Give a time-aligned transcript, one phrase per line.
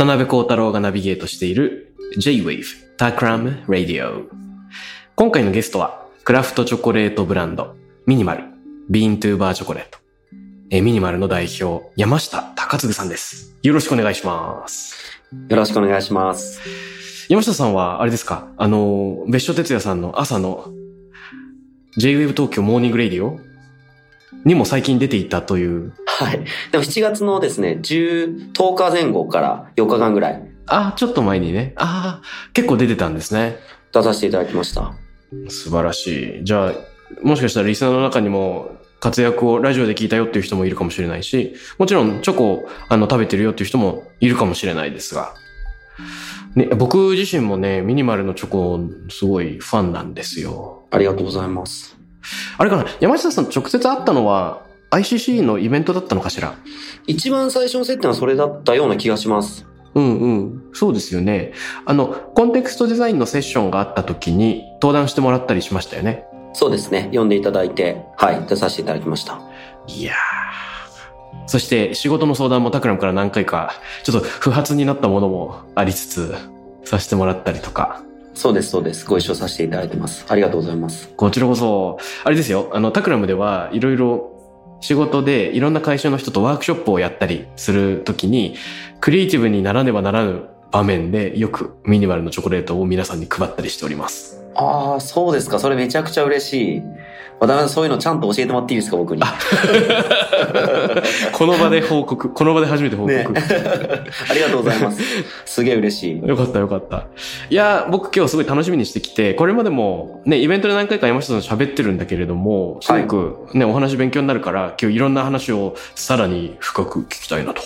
[0.00, 2.64] 渡邉康太郎がナビゲートしている J-Wave
[2.96, 4.30] Takram Radio。
[5.14, 7.76] 今回のゲストは、クラフトチョコレートブランド、
[8.06, 9.98] Minimal、Bean to Bar Chocolate。
[10.70, 13.54] えー Minimal の代表、山下貴嗣さんです。
[13.62, 15.20] よろしくお願いします。
[15.50, 16.62] よろしくお願いします。
[17.28, 18.48] 山下さんは、あれですか？
[18.56, 20.72] あの、別所哲也さんの朝の
[21.98, 23.38] J-Wave Tokyo Morning Radio
[24.46, 25.92] にも最近出ていたという。
[26.24, 26.44] はい。
[26.70, 31.72] でも7月のですね、10、10日前後から4日間ぐらいあ、ちょっと前にね。
[31.76, 33.56] ああ、結構出てたんですね。
[33.90, 34.92] 出させていただきました。
[35.48, 36.44] 素晴らしい。
[36.44, 36.72] じゃあ、
[37.22, 45.32] もしかしたらリスナーの中にも活躍をラジオで聞いたよっていう人もいるかもしれないし、もちろんチョコをあの食べてるよっていう人もいるかもしれないですが、
[46.54, 50.84] ね、僕自身もね、ミニマルのチョコすごいファンなんですよ。
[50.90, 51.96] ありがとうございます。
[52.58, 56.54] あれかな山下さんと直接会ったのは ICC のイベントだったのかしら？
[57.06, 59.66] 一番最初の接点はそれだったような気がします。
[59.94, 60.62] うんうん。
[60.72, 61.52] そうですよね。
[61.84, 66.24] あの、コンテクストデザインのセッションがあった時に登壇してもらったりしましたよね？
[66.52, 67.04] そうですね。
[67.04, 69.40] 読んでいただいて、はい、出させていただきました。
[69.86, 70.16] いやー。
[71.46, 73.72] そして仕事の相談もタクラムから何回か、
[74.04, 76.34] ちょっと不発になったものもありつつ、
[76.84, 78.02] させてもらったりとか。
[78.34, 79.04] そうです、そうです。
[79.04, 80.24] ご一緒させていただいてます。
[80.28, 81.08] ありがとうございます。
[81.16, 84.29] こちらこそ、あれですよ、あの、タクラムではいろいろ
[84.80, 88.56] 仕事でいろんな会社の人とワークショップをやったりするときに、
[89.00, 94.39] クリエイティブにならねばならぬ場面でよくミニマルのチョコレートを皆さんに配ったりしております。
[94.54, 95.58] ああ、そうですか。
[95.58, 96.82] それめちゃくちゃ嬉しい。
[97.40, 99.22] 渡辺さん、そういうのちゃんと教えてもらっていいですか、僕に。
[101.32, 103.14] この場で報告、この場で初めて報告。
[103.14, 103.24] ね
[104.28, 105.00] ありがとうございます。
[105.46, 106.28] すげえ嬉しい。
[106.28, 107.06] よかったよかった。
[107.48, 117.62] いや、僕今日すごい楽しみにしてきて、これまでもね、イベントで何回か山下さんと喋ってるんだけれども、すごくね、お話勉強になるから、今日いろんな話をさらに深く聞きたいなと。
[117.62, 117.64] い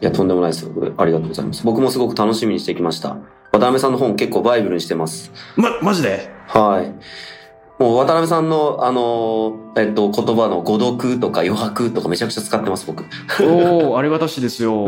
[0.00, 0.66] や、とんでもないです。
[0.96, 1.62] ありがとうございます。
[1.62, 3.18] 僕もすごく楽しみにしてきました。
[3.52, 5.32] 渡辺さんの本結構バイブルにしてます。
[5.56, 6.30] ま、マジで？
[6.46, 6.92] はい。
[7.82, 13.04] もう渡辺さんの、あのーえっと、言葉の誤読とか余白とかめちゃくちゃ使ってます、僕。
[13.42, 14.86] おー、 ありがたしですよ。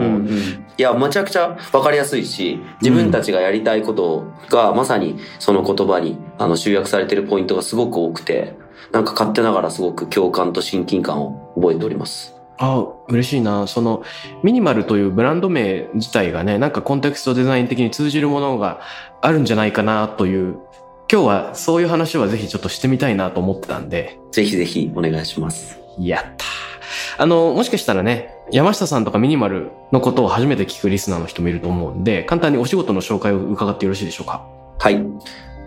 [0.76, 8.56] いや、めちゃくちゃわかりやすいし、自分たちがやりたいことがまさにその言葉にあの集約されてるポイントがすごく多くて、
[8.92, 12.34] なんか勝手ながらすごく共感と親近感を覚えております。
[12.64, 13.66] あ、嬉しいな。
[13.66, 14.04] その、
[14.44, 18.80] ミニマルというブランド名自体がね、なんかコンテクストデザイン的に通じるものが
[19.20, 20.58] あるんじゃないかなという、
[21.10, 25.78] 今日はそういう話はぜひちょっとしてみたいなと思ってたんで、ぜひぜひお願いします。
[25.98, 26.46] やった。
[27.18, 34.46] あの、もしかしたらね、山下さんとかミニマルのことを初めて聞くリスナーの人もいると思うんで、簡単にお仕事の紹介を伺ってよろしいでしょうか？
[34.78, 35.04] はい。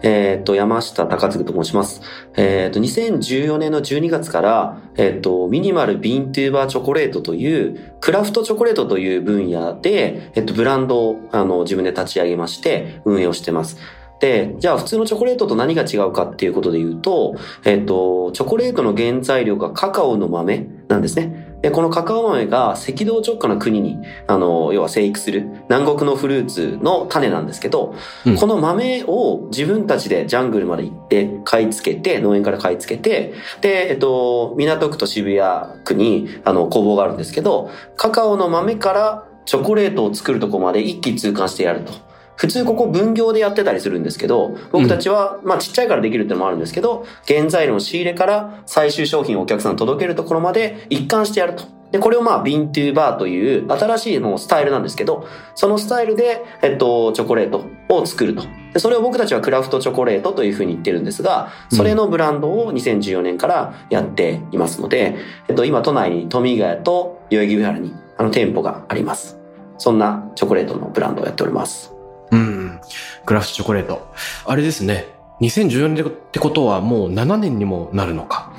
[0.05, 1.99] えっ、と、山下隆嗣と申します。
[2.37, 13.79] えっ、と、2014年の12月から、えっ、と、ミニマルビーントゥーバーチョコレートという、クラフトチョコレートという分野で、えっ、と、ブランドを、あの、自分で立ち上げまして、運営をしてます。
[14.19, 17.35] で、じゃあ普通のチョコレートと何が違うかっていうことで言うと、
[17.65, 21.44] えっ、と、チョコレートの原材料がカカオの豆なんですね。
[21.65, 42.04] で、このカカオ豆が赤道直下の国に、あの、要は生育する南国のフルーツの種なんですけど、うんこの豆を自分たちでジャングルまで行って買い付けて、農園から買い付けて、で、えっと、港区と渋谷区に、あの、工房があるんですけど、カカオの豆からチョコレートを作るとこまで一気通貫してやると。
[42.35, 51.63] 普通ここ分業でやってたりするんですけど、僕たちは、まあちっちゃいからできるってのもあるんですけど、原材料の仕入れから最終商品をお客さんに届けるところまで一貫してやると。
[51.91, 58.43] で、これをまあ、ビントゥーバーという新しいのスタイルなんですけど、そのスタイルで、えっと、チョコレートを作ると。
[58.73, 65.15] でそれを僕たちはクラフトチョコレートというふうに言ってるんですが、それのブランドを2014年からやっていますので、
[65.47, 69.39] えっと、今都内に富ヶ谷と代々木上原にあの店舗があります。
[69.77, 71.94] そんなチョコレートのブランドをやっております。
[72.31, 72.79] うん。
[73.25, 74.07] クラフトチョコレート。
[74.45, 75.07] あれですね。
[75.41, 78.53] 2014年ってことはもう7年にもなるのか。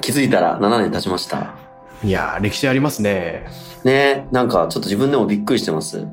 [0.00, 1.54] 気づいたら7年経ちました。
[2.02, 3.46] いやー、歴史ありますね。
[3.84, 6.06] ねなんかちょっと自分でもびっくりしてます。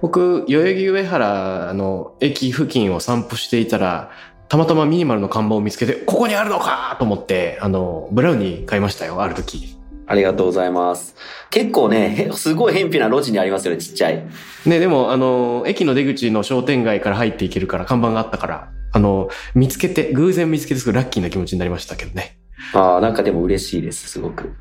[0.00, 4.10] 僕、代々木上原の駅付近を散歩していたら、
[4.48, 9.75] たまたまミニマルの看板を見つけて、ここにあるのかと思って、あの、ブラウニー買いましたよ、ある時。
[10.06, 11.16] ありがとうございます。
[11.50, 14.24] 結構ね、へすごい偏僻な路地にありますよね、ちっちゃい。
[14.64, 22.38] ね、でも、あの、駅の出口の商店街から入っていけるから、看板があったから、あの、見つけて、偶然見つけてすごいラッキーな気持ちになりましたけどね。
[22.72, 24.52] ああ、なんかでも嬉しいです、すごく。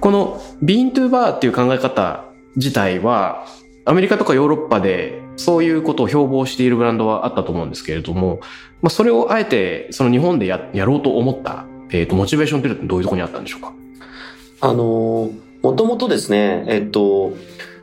[0.00, 2.24] この、ビーントゥーバーっていう考え方
[2.56, 3.46] 自体は、
[3.84, 8.40] アメリカとかヨーロッパで、そういうことを標榜しているブランドはあったと思うんですけれども、
[8.82, 13.72] まあ、それをあえて、その日本でや、やろうと思った、えっ、と、モチベーションっていうのはどういうところにあったんでしょうか？
[14.60, 17.36] あのーもともとですね、えっと、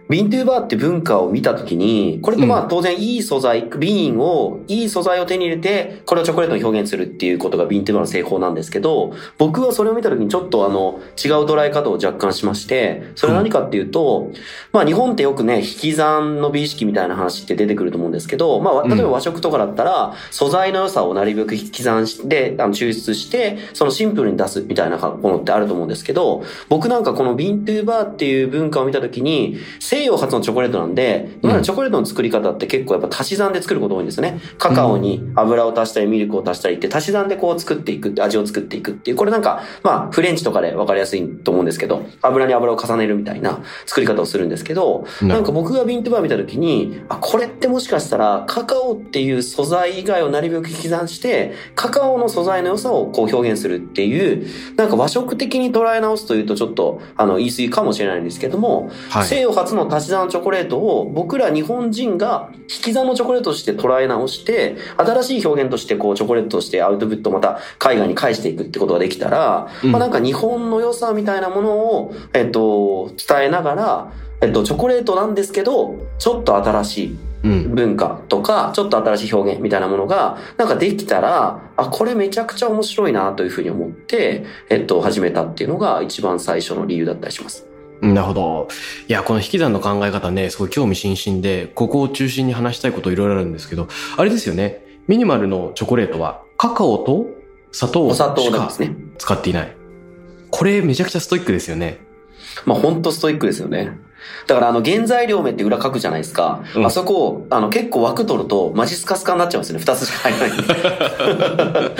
[0.09, 14.31] ビントゥーバーって文化を見たときに、これってまうあ当然いい素材、ビーンを、いい素材を手に入れて、これをチョコレートに表現するっていうことがビントゥーバーの成功なんですけど、僕はそれを見たときにちょっとあの、違う捉え方を若干しまして、それは何かっていうと、
[14.71, 29.59] まあ日本ってよくね、引き算の美意識みたいな話って出てくると思うんですけど、まあ例えば和食とかだったら、素材の良さをなるべく引き算して、あの抽出して、そのシンプルに出すみたいなものってあると思うんですけど、僕なんかこのビントゥーバーっていう文化を見たときに、
[29.99, 34.39] 西洋初のチョコレートなんで、今のチョコレートの作り方って結構やっぱ足し算で作ること多いんですよね。
[34.57, 54.47] カカオに油を足したりミルクを足したりって足し算でこう作っていくって、味を作っていくっていう、これなんか、まあフレンチとかで分かりやすいと思うんですけど、油に油を重ねるみたいな作り方をするんですけど、なんか僕がビントバー見たときに、あ、これってもしかしたらカカオっていう素材以外をなるべく引き算して、カカオの素材の良さをこう表現するっていう、
[54.77, 59.25] なんか和食的に捉え直すというとちょっとあの言い過ぎかもしれないんですけども、はい。
[59.25, 77.75] 西洋初の足し算チョコレートを僕ら日本人が引き算のチョコレートとして捉え直して、新しい表現としてこうチョコレートとしてアウトプットまた海外に返していくってことができたら、うんまあなんか日本の良さみたいなものを、えっと、伝えながら、えっと、チョコレートなんですけど、ちょっと新しいうん。
[77.75, 87.68] 文化とか、ちょっと新しい表現みたいなものが、なんかできたら、あ、これめちゃくちゃ面白いなというふうに思って、えっと、始めたっていうのが一番最初の理由だったりします。
[88.01, 88.67] なるほど。
[89.07, 93.87] いや、この引き算の考え方ね、すごい興味津々で、ここを中心に話したいこといろいろあるんですけど、
[94.17, 94.85] あれですよね。
[95.07, 97.27] ミニマルのチョコレートは、カカオと
[97.71, 98.17] 砂糖し
[98.51, 98.71] か。
[99.17, 99.75] 使っていない。
[100.51, 101.99] これめちゃくちゃストイックですよね。
[102.65, 103.99] まあ、ほんとストイックですよね。
[104.47, 106.63] だから、あの、原材料名って裏書くじゃないですか。
[106.75, 109.81] うんあそこ、あの、結構枠取ると、マジスカスカになっちゃうんですよね。
[109.81, 111.91] 二つしか入らない。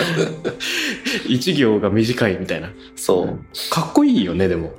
[1.34, 2.70] 一行が短いみたいな。
[2.96, 3.38] そう。
[3.70, 4.72] かっこいいよね、でも。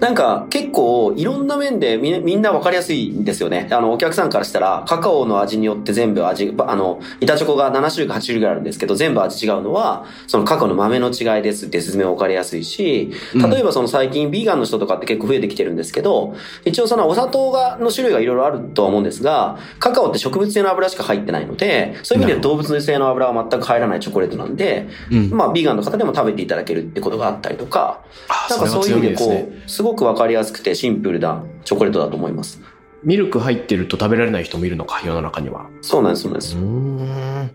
[0.00, 3.68] なんか結構いろんな面でみみんなわかりやすいんですよね。
[3.70, 16.34] あのお客さんからしたらカカオの味によって全部味、ばあの、板チョコが7種類か8種類ぐらいあるんですけど全部味違うのはそのカカオの豆の違いですって説明わかりやすいし、例えばその最近ビーガンの人とかって結構増えてきてるんですけど、
[16.64, 25.30] 一応そのお砂糖がの種類がいろいろあるとは思うんですが、カカオって植物性の油しか入ってないので、そういう意味では動物性の油は全く入らないチョコレートなんで、うん。
[25.30, 32.60] まあビーガンの方でも食べていただけるってことがあったりとか、あなんかそういう意味でこう、すごくわかりやすくてシンプルなチョコレートだと思います。
[33.04, 35.68] ミルク入ってると食べられない人もいるのか、世の中には。
[35.80, 36.56] そうなんです、そうなんです。
[36.56, 37.50] うーん。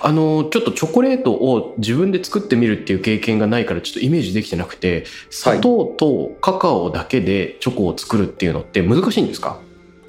[0.00, 9.58] あの、ちょっとチョコレートを自分で作ってみるっていう経験がないからちょっとイメージできてなくて、砂糖とカカオだけでチョコを作るっていうのって難しいんですか？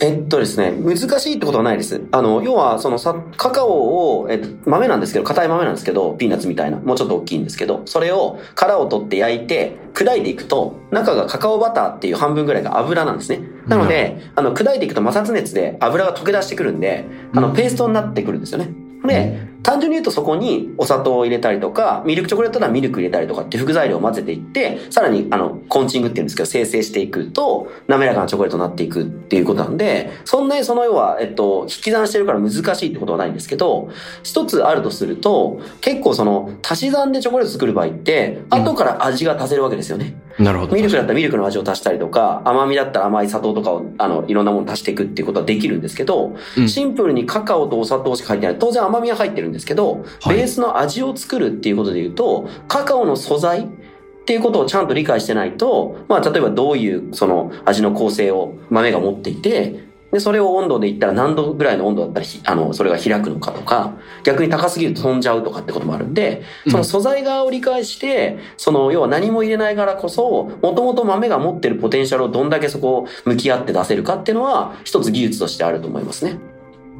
[0.03, 2.01] えっとですね、難しいってことはないです。
[2.11, 13.43] あの、要は、そのさ、カカオを、えっと、豆なんですけど、硬い豆なんですけど、ピーナッツみたいな、もうちょっと大きいんですけど、それを殻を取って焼いて、砕いていくと、中がカカオバターっていう半分ぐらいが油なんですね。
[13.65, 18.73] なので、あの、砕いていくと摩擦熱で油が溶け出してくるんで、あの、ペーストになってくるんですよね。
[19.07, 33.89] で、単純に言うとそこにお砂糖を入れたりとか、ミルクチョコレートならミルク入れたりとかって副材料を混ぜていって、さらにあの、コンチングっていうんですけど、生成していくと、滑らかなチョコレートになっていくっていうことなんで、そんなにその要は、えっと、引き算してるから難しいってことはないんですけど、
[34.23, 40.15] 一つあるとすると、結構その、足し算でチョコレート作る場合って、後から味が足せるわけですよね。
[40.39, 40.75] なるほど。
[40.75, 48.57] ミルクだったらミルクの味を足したりとか、甘みだったら甘い砂糖とかを、あの、いろんなもの足していくっていうことはできるんですけど、うんシンプルにカカオとお砂糖しか入ってない。
[48.57, 59.83] 当然甘みは入ってるんですけど、はいベースの味を作るっていうことで言うと、カカオの素材っていうことをちゃんと理解してないと、まあ、例えばどういう、その、味の構成を豆が持っていて、
[60.13, 76.37] で、それを温度で言ったら何度ぐらいの温度だったらひ、あの、それが開くのかとか、逆に高すぎると飛んじゃうとかってこともあるんで、その素材側を理解して、その、要は何も入れないからこそ、もともと豆が持ってるポテンシャルをどんだけそこを向き合って出せるかっていうのは、一つ技術としてあると思いますね。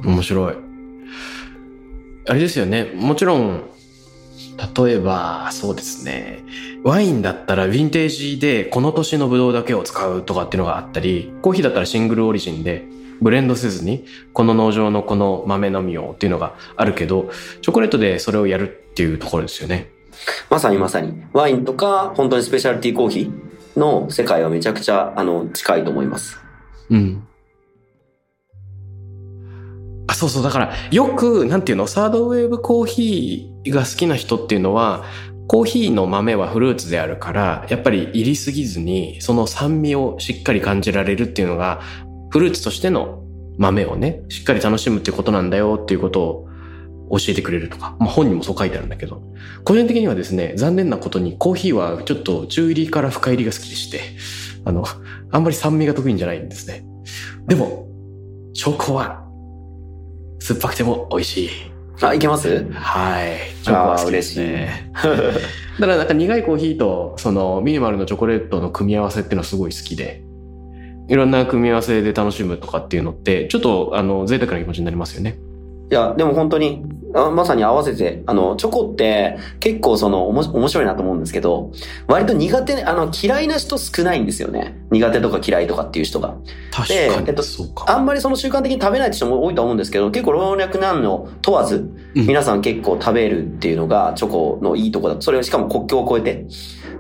[0.04, 0.73] 面白い。
[2.28, 2.92] あれですよね。
[2.96, 3.64] もちろん、
[4.76, 6.44] 例えば、そうですね。
[6.84, 12.86] ワインだったらヴィンテージでこの年のブドウだけを使うとかっていうのがあったり、コーヒーだったらシングルオリジンで
[13.22, 17.30] ブレンドせずにこの農場のこの豆のみをっていうのがあるけど、
[17.62, 19.90] チョコレートでそれをやるっていうところですよね。
[20.50, 21.24] まさにまさに。
[21.34, 26.38] ワインとか、本当にスペシャルティーコーヒーの世界はめちゃくちゃ、あの、近いと思います。
[26.90, 27.28] うん。
[30.14, 30.44] あ、そうそう。
[30.44, 35.04] だから、よく、なんていうの、サードウェーブコーヒーが好きな人っていうのは、
[35.48, 41.82] コーヒーの豆はフルーツであるから、やっぱり入りすぎずに、その酸味をしっかり感じられるっていうのが、
[42.30, 43.24] フルーツとしての
[43.58, 46.48] 豆をね、しっかり楽しむっていうことなんだよっていうことを
[47.18, 49.22] 教えてくれるとか、まあ本にもそう書いてあるんだけど、
[49.64, 54.00] 個人的にはですね、残念なことにコーヒーはちょっと中入りから深入りが好きでして、
[54.66, 54.86] あの、
[55.32, 56.86] あんまり酸味が得意じゃないんですね。
[57.48, 57.88] でも、
[58.54, 59.23] チョコは
[60.44, 61.50] 酸っぱくても美味しい。
[62.02, 62.66] あ、いけます？
[62.74, 63.38] はい。
[63.64, 64.92] チョコは好きですね。
[64.94, 65.16] だか
[65.80, 70.22] らなんか苦いコーヒーとそのミニマルのチョコレートの組み合わせっていうのはすごい好きで、
[71.08, 75.40] いろんな組み合わせで楽しむとかっていうのって、ちょっとあの贅沢な気持ちになりますよね。
[75.90, 81.72] いや、でも本当に、あまさに合わせて、あの、チョコって結構その、おもし面白いなと思うんですけど、
[82.08, 84.76] 割と苦手、あの、嫌いな人少ないんですよね。
[84.90, 86.36] 苦手とか嫌いとかっていう人が。
[86.72, 87.86] 確でかに、えっとそうか。
[87.88, 91.76] あんまりその習慣的に食べないって人も多いと思うんですけど、結構老若男女問わず、
[92.16, 95.16] うん皆さん結構食べるっていうのがチョコのいいとこだ。
[95.20, 96.46] それをしかも国境を越えて。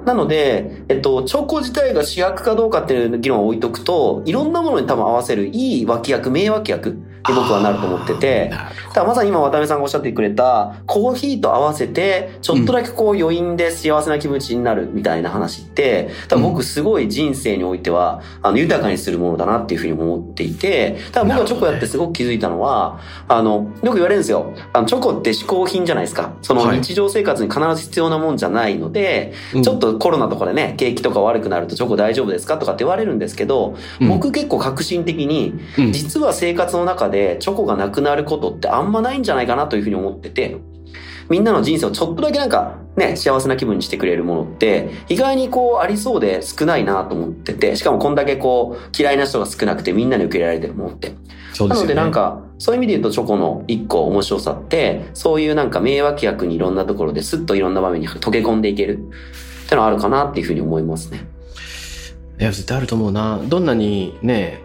[0.05, 6.97] なので、えっと、チョコ自体が主役かどうかっていう議論を置いとくと、いろんなものに多分合わせるいい脇役、名脇役
[7.31, 8.57] に僕はなると思ってて、だ
[8.93, 24.53] からまさに今渡辺さんがおっしゃってくれた、コーヒーと合わせて、ちょっとだけこう余韻で幸せな気持ちになるみたいな話って、多分僕すごい人生においては、あの、豊かにするものだなっていうふうに思っていて、ただ僕がチョコやってすごく気づいたのは、あの、よく言われるんですよ。
[24.73, 26.33] あの、チョコって嗜好品じゃないですか。
[26.41, 26.81] そのはい。
[26.81, 34.09] 日常生活に必ず必要なもんじゃないので、ちょっ、とコロナとかでね、景気とか悪くなるとチョコ大丈夫ですかとかって言われるんですけど、うん。
[34.09, 35.91] 僕結構革新的に、うん。
[35.93, 40.57] 実は生活の中でチョコがなくなることってあんまないんじゃないかなというふうに思ってて、
[41.29, 51.09] みんなの人生をちょっとだけなんかね、幸せな気分にしてくれるものって、意外にこうありそうで少ないなと思ってて、しかもこんだけこう嫌いな人が少なくてみんなに受け入れられてるものって。
[51.09, 51.19] なの
[51.53, 51.87] そうですよね。
[51.89, 58.99] でなんか、そういう意味で言うとチョコの一個面白さって、そういうなんか名脇役にいろんなところですっといろんな場面に溶け込んでいける
[59.65, 61.25] ってのはあるかなっていうふうに思いますね。
[62.39, 63.39] いや、絶対あると思うな。
[63.43, 64.61] どんなにね、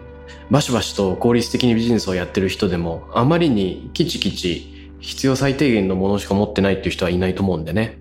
[0.49, 7.99] バシバシと効率的にビジネスをやってる人でも、あまりにキチキチ必要最低限のものしか持ってないっていう人はいないと思うんでね。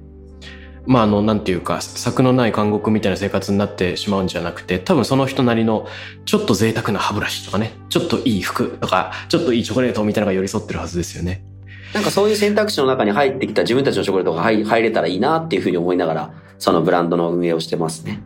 [0.86, 5.86] まあ、あの、なんていうか、策のない監獄みたいな生活になってしまうんじゃなくて、多分その人なりの、
[6.24, 11.44] ちょっと贅沢な歯ブラシとかね、ちょっといい服とか、ちょっといいチョコレートみたいなのが寄り添ってるはずですよね。
[11.92, 18.22] なんかそういう選択肢の中に入ってきた自分たちのチョコレートが入入れたらいいなっていうふうに思いながら、そのブランドの運営をしてますね。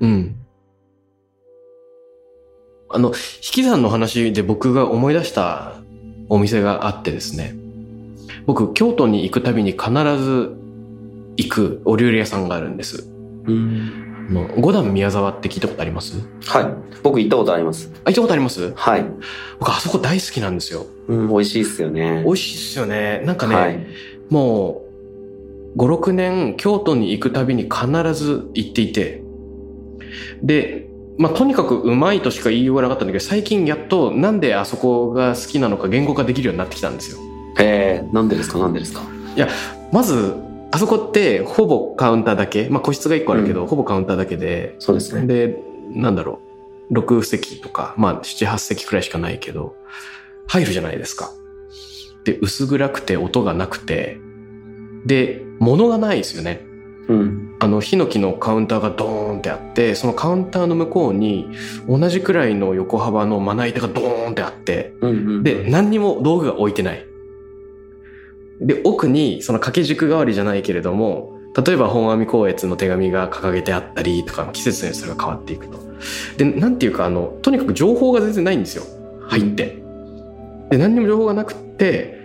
[0.00, 0.36] うん。
[2.96, 5.74] あの、引き算の話で僕が思い出した
[6.30, 7.54] お店があってですね。
[8.46, 10.56] 僕、京都に行くたびに必ず
[11.36, 13.06] 行くお料理屋さんがあるんです。
[13.44, 14.26] うん。
[14.30, 16.26] あの五段宮沢って聞いたことあります？
[16.46, 16.66] はい。
[17.02, 17.92] 僕行ったことあります。
[18.04, 18.72] あ、行ったことあります？
[18.74, 19.04] はい。
[19.60, 20.86] 僕、あそこ大好きなんですよ。
[21.08, 22.22] うん、美味しいっすよね。
[22.24, 23.20] 美味しいっすよね。
[23.26, 23.86] なんかね、はい。
[24.30, 24.82] も
[25.76, 29.22] う、5、6年、京都に行くたびに必ず行っていて、
[30.42, 30.88] で、
[31.18, 37.18] まあ、とにかくうまいとしか言いようがなかったんだけど、最近やっとなんであそこが好きなのか言語化できるようになってきたんですよ。
[37.58, 38.58] へえ、なんでですか？
[38.58, 39.02] なんでですか？
[39.92, 40.34] まず、
[40.72, 45.26] あそこってほぼカウンターだけ、まあ、個室が1個あるけど、ほぼカウンターだけで、そうですね。
[45.26, 46.40] で、なんだろ
[46.90, 49.76] う、6席とか、まあ、7、8席くらいしかないけど、
[50.48, 51.30] 入るじゃないですか。
[52.24, 54.18] で、薄暗くて音がなくて、
[55.06, 56.60] で、物がないですよね。
[57.08, 57.45] うん。
[57.58, 61.48] あの、ヒノキのカウンターがドーンってあって、そのカウンターの向こうに、
[61.88, 65.42] 同じくらいの横幅のまな板がドーンってあって、うんうん。
[65.42, 67.06] で、何にも道具が置いてない。
[68.60, 75.78] で、奥に、その掛け軸代わりじゃないけれども、例えば本阿弥光悦の手紙が掲げてあったりとか、季節にそれが変わっていくと。
[76.36, 78.84] で、なんていうか、あの、とにかく情報が全然ないんですよ。
[79.28, 79.82] 入って。
[80.70, 82.15] で、何にも情報がなくって、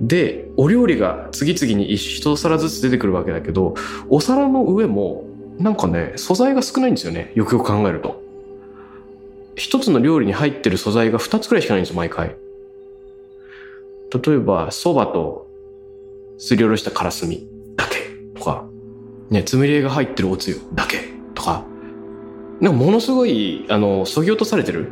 [0.00, 3.74] で、お料理が次々に一皿ずつ出てくるわけだけど、
[4.08, 5.24] お皿の上も、
[5.58, 7.32] なんかね、素材が少ないんですよね。
[7.34, 8.22] よくよく考えると。
[9.54, 12.36] 一つの料理に入ってる素材が二つくらいしかないんですよ、毎回。
[14.12, 15.46] 例えば、蕎麦と
[16.38, 17.46] すりおろしたからすみ
[17.76, 18.66] だけとか、
[19.30, 20.98] ね、つみれが入ってるおつゆだけ
[21.34, 21.64] とか、
[22.60, 24.90] なんかものすごい、あの、そぎ落とされてる。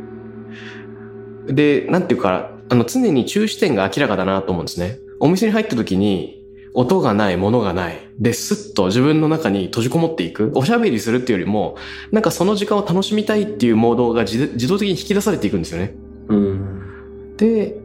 [1.49, 4.99] で、なんていうか、あの、常に中視点が明らかだなと思うんですね。
[5.21, 7.99] お店に入った時に、音がない、物がない。
[8.19, 10.53] で、スッと自分の中に閉じこもっていく。
[10.55, 11.77] おしゃべりするっていうよりも、
[12.13, 15.95] なんかその時間を楽しみたいっていうモードが自自動的に引き出されていくんですよね。
[16.29, 17.37] うん。
[17.37, 17.77] で、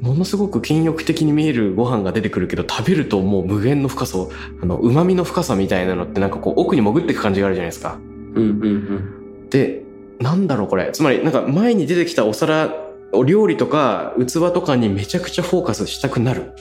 [0.00, 4.30] ものすごく禁欲的に見えるご飯が出てくるけど、食べるともう無限の深さを、
[4.62, 7.98] あの、旨味の深さみたいなのってなんかこう奥に潜っていく感じがあるじゃないですか。
[8.36, 9.50] うんうんうん。
[9.50, 9.82] で、
[10.20, 10.90] なんだろうこれ。
[10.92, 16.52] つまりなんか前に出てきたお皿、お料理とか器とかにめちゃくちゃフォーカスしたくなる。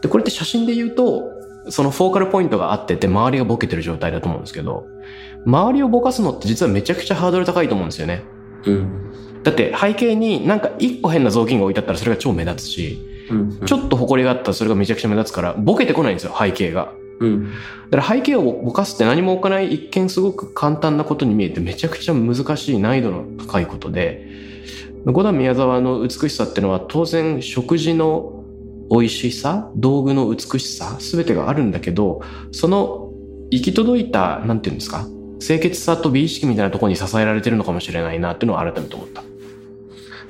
[0.00, 1.32] で、これって写真で言うと、
[1.68, 4.86] そのフォーカルポイントがあってて周りがボケてる状態だと思うんですけど、
[5.44, 8.22] 周りをぼかすのって実はめちゃくちゃハードル高いと思うんですよね。
[8.64, 9.42] うん。
[9.42, 12.98] だって背景になんか一個変な雑巾が置いてあったらそれが超目立つし、
[13.30, 13.60] うん。
[13.64, 16.92] ちょっと埃があったらそれがめちゃくちゃ目立つから、ボケてこないんですよ、背景が。
[17.20, 17.50] うん。
[17.90, 24.45] だから背景をぼかすって何も置かない一見すごく簡単なことに見えてめちゃくちゃ難しい難易度の高いことで、
[25.12, 28.44] 五段宮沢の美しさってのは当然食事の
[28.90, 33.12] 美味しさ、道具の美しさ、すべてがあるんだけど、その
[33.50, 35.06] 行き届いた、なんていうんですか、
[35.40, 39.22] 清潔さと美意識みたいなところに支えられてるのかもしれないなっていうのを改めて思った。
[39.22, 39.24] い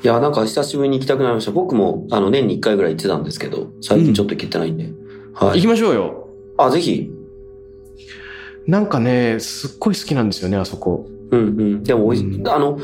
[0.02, 1.52] や、なんか久しぶりに行きたくなりました。
[1.52, 4.90] 僕も、あの、年に1回ぐらい行ってたんですけど、最近ちょっと行けてないんで。
[5.32, 5.56] はい。
[5.56, 6.28] 行きましょうよ。
[6.58, 7.10] あ、ぜひ。
[8.66, 11.08] なんかね、すっごい好きなんですよね、あそこ。
[11.30, 11.82] うんうん。
[11.82, 12.78] でも、おいしうんあの、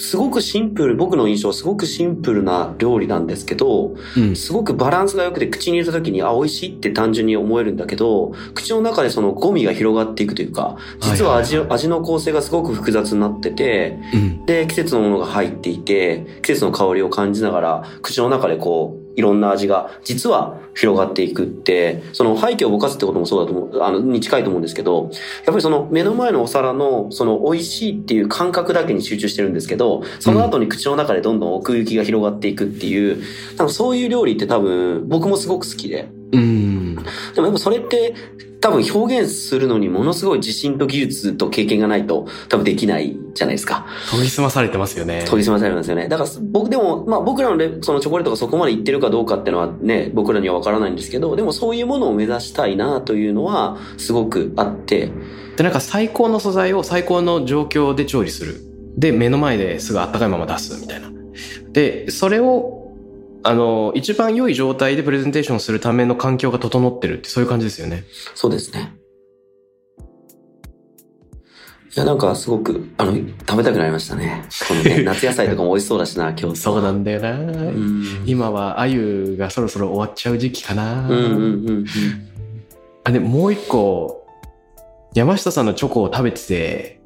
[0.00, 4.34] すごくシンプル、僕の印象はすごくシンプルな料理なんですけど、うん。
[4.34, 14.46] すごくバランスが良くて口に入れた時に、あ、美味しいって単純に思えるんだけど、口の中でそのゴミが広がっていくというか、実は味,、はいはい味の構成がすごく複雑になってて、うん。
[14.46, 25.12] で、季節のものが入っていて、季節の香りを感じながら、口の中でこう、いろんな味が実は広がっていくって、その背景をぼかすってこともそうだと思う、あの、に近いと思うんですけど、やっ
[25.44, 33.22] ぱりその目の前のお皿のその美味しいっていう感覚だけに集中してるんですけど、その後に口の中でどんどん奥行きが広がっていくっていう、
[33.58, 36.08] 多分そういう料理って多分僕もすごく好きで。
[36.32, 36.96] うん。
[37.34, 38.14] でもやっぱそれって
[38.60, 43.86] 多分表現するのにものすごい自信と技術と経験がないと多分できないじゃないですか。
[44.10, 45.24] 研ぎ澄まされてますよね。
[45.26, 46.08] 研ぎ澄まされるんですよね。
[46.08, 55.10] だから僕でも、まあ僕らのレそのチョコレートがそこまでいってるかどうかっていうのはね、僕らにはわからないんですけど、でもそういうものを目指したいなというのはすごくあって、
[55.56, 58.56] で、なんか最高の素材を最高の状況で調理する。
[58.96, 61.10] で、目の前ですぐあったかいまま出すみたいな。
[61.72, 62.79] で、それを、
[63.42, 68.04] あの、一番良い状態でプレゼンテーションするための環境が整ってるってそういう感じですよね。
[68.34, 68.92] そうですね。
[71.96, 74.44] いや、なんかすごく、あの、食べたくなりましたね。
[74.68, 76.56] このね、 夏野菜とかも美味しそうだしな、今日。
[76.56, 78.22] そうなんだよな、うん。
[78.26, 81.86] 今は鮎がそろそろ終わっちゃう時期かな、うんうんうんうん。
[83.04, 84.24] あ、で、もう一個、
[85.14, 87.00] 山下さんのチョコを食べてて、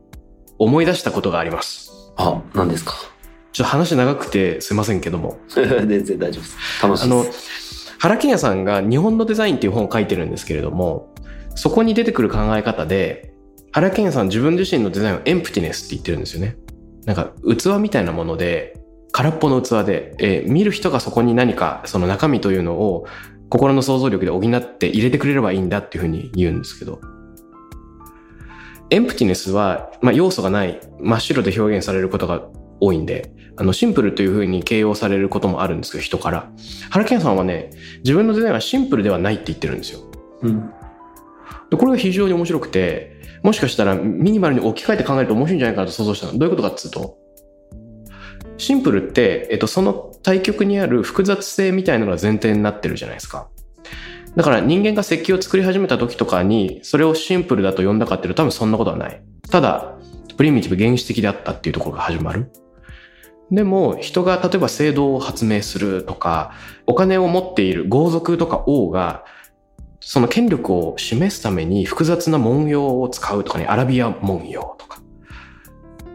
[0.59, 1.90] 思い出したことがあります。
[2.16, 2.94] あ、何ですか？
[3.55, 5.38] ちょっと話長くてすいませんけども。
[5.49, 6.83] 全然大丈夫です。
[6.83, 11.14] 楽しあのいです。、原健也さんが日本のデザインっていう本を書いてるんですけれども、
[11.55, 13.33] そこに出てくる考え方で、
[13.71, 16.57] 原健也さん自分自身のデザインをエンプティネスって言ってるんですよね。
[17.07, 18.77] なんか器みたいなもので、
[19.12, 23.07] 空っぽの器で、えー見る人がそこに何かその中身というのを
[23.51, 27.01] 心の想像力で補って入れてくれればいいんだっていうふうに言うんですけど、
[28.90, 32.43] エンプティネスは、まあ、要素がない、真っ白で表現されることが
[32.85, 36.51] 多いんで、あの、シンプルというふうに形容されることもあるんですけど、人から。
[36.90, 40.01] 原健也さんはね、自分のデザインはシンプルではないって言ってるんですよ。
[40.42, 40.70] うん。
[41.70, 46.38] でこれが非常に面白くて、もしかしたらミニマルに置き換えて考えると面白いんじゃないかなと想像したの。
[46.38, 47.18] どういうことかっつうと、
[48.59, 53.49] シンプルって、えっと、その対極にある複雑性みたいなのが前提になってるじゃないですか。
[54.37, 59.23] だから人間が石器を作り始めた時とかに、それをシンプルだと呼んだかっていうと多分そんなことはない。
[59.51, 59.97] ただ、
[60.37, 62.51] プリミティブ原始的であったっていうところが始まる。
[63.55, 66.53] でも、人が例えば制度を発明するとか、
[66.87, 69.25] お金を持っている豪族とか王が、
[70.01, 75.01] その権力を示すために複雑な文様を使うとかね、アラビア文様とか、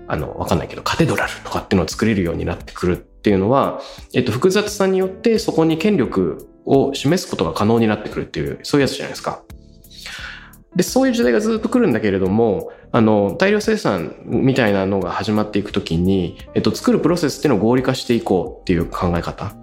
[0.08, 3.80] あの、わかんないけど、カテドラルとかっていうのを作れるようになってくるっていうのは、
[4.14, 9.44] えっと、複雑さによってそこに権力を示すことが可能になってくるっていう、そういうやつじゃないですか。
[10.76, 19.54] で、そういう時代がずっと来るんだけれども、あの、大量生産みたいなのが始まっていくときに、えっと、作るプロセスっていうのを合理化していこうっていう考え方。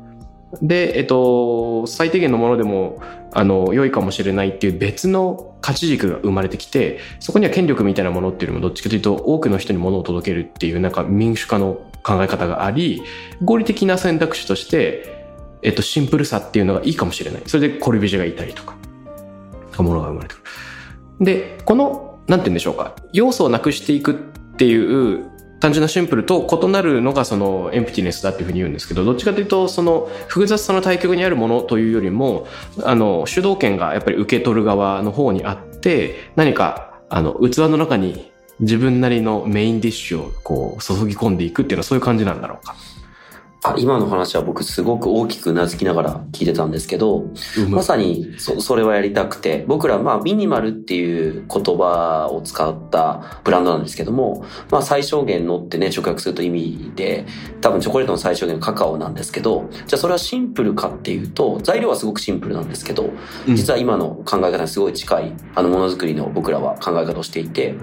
[0.63, 3.01] で、えっと、最低限のものでも、
[3.33, 13.03] あの、良いかもしれないっていう別の価値軸が生まれてきて、そこには権力みたいなものっていうよりもどっちかというと多くの人に物を届けるっていうなんか民主化の考え方があり、
[13.43, 15.27] 合理的な選択肢として、
[15.63, 17.43] えっと、シンプルさっていうのがいいかもしれない。
[17.47, 18.77] それでコルビジェがいたりとか、
[19.83, 20.46] ものが生まれてくる。
[21.21, 24.15] で、この、なんて言うんでしょうか、要素をなくしていくっ
[24.57, 32.47] ていう単純なシンプルと異なるのがそのエンプティネスだっていうふうに言うんですけどどっちかというとその複雑さの対極にあるものというよりも
[32.85, 42.75] あの主導権がやっぱり受け取る側の方にあって何かあの器の中に自分なりのメインディッシュをこう注ぎ込んでいくっていうのはそういう感じなんだろうか。
[43.67, 47.25] あ今の話は僕すごく大きくうなずきながら聞いてたんですけど、
[47.69, 57.27] まさにそそれはやりたくて、僕らまあミニマルっていう言葉を使ったブランドなんですけども、まあ最小限のってね、直訳すると意味で、
[57.61, 63.11] 多分チョコレートの最小限のカカオなんですけど、じゃあそれはシンプルかっていうと、材料はすごくシンプルなんですけど、
[63.49, 67.75] 実は今の考え方にすごい近い、あのものづくりの僕らは考え方をしていて、